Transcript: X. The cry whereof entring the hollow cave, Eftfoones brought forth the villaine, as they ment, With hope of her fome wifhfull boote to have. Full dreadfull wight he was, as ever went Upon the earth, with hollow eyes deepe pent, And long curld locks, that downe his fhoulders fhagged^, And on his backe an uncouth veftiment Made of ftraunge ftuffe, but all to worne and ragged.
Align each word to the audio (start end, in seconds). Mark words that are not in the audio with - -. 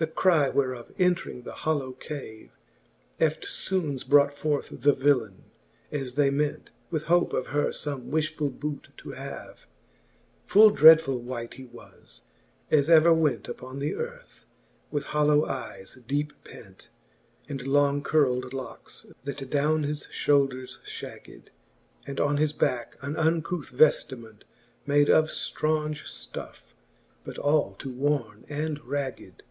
X. 0.00 0.10
The 0.10 0.14
cry 0.14 0.48
whereof 0.48 0.92
entring 0.96 1.42
the 1.42 1.52
hollow 1.66 1.90
cave, 1.90 2.50
Eftfoones 3.18 4.04
brought 4.08 4.32
forth 4.32 4.68
the 4.70 4.92
villaine, 4.94 5.42
as 5.90 6.14
they 6.14 6.30
ment, 6.30 6.70
With 6.88 7.06
hope 7.06 7.32
of 7.32 7.48
her 7.48 7.70
fome 7.70 8.08
wifhfull 8.10 8.60
boote 8.60 8.96
to 8.98 9.10
have. 9.10 9.66
Full 10.46 10.70
dreadfull 10.70 11.18
wight 11.18 11.54
he 11.54 11.64
was, 11.64 12.22
as 12.70 12.88
ever 12.88 13.12
went 13.12 13.48
Upon 13.48 13.80
the 13.80 13.96
earth, 13.96 14.44
with 14.92 15.06
hollow 15.06 15.44
eyes 15.46 15.98
deepe 16.06 16.32
pent, 16.44 16.90
And 17.48 17.66
long 17.66 18.00
curld 18.04 18.52
locks, 18.52 19.04
that 19.24 19.50
downe 19.50 19.82
his 19.82 20.04
fhoulders 20.12 20.78
fhagged^, 20.86 21.48
And 22.06 22.20
on 22.20 22.36
his 22.36 22.52
backe 22.52 22.96
an 23.02 23.16
uncouth 23.16 23.72
veftiment 23.72 24.42
Made 24.86 25.10
of 25.10 25.24
ftraunge 25.24 26.06
ftuffe, 26.06 26.72
but 27.24 27.36
all 27.36 27.74
to 27.80 27.90
worne 27.92 28.44
and 28.48 28.78
ragged. 28.86 29.42